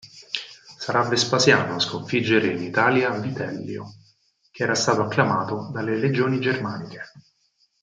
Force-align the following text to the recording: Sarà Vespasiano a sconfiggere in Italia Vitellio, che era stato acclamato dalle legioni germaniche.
Sarà 0.79 1.03
Vespasiano 1.07 1.75
a 1.75 1.79
sconfiggere 1.79 2.47
in 2.47 2.63
Italia 2.63 3.11
Vitellio, 3.19 3.97
che 4.49 4.63
era 4.63 4.73
stato 4.73 5.03
acclamato 5.03 5.69
dalle 5.71 5.95
legioni 5.95 6.39
germaniche. 6.39 7.03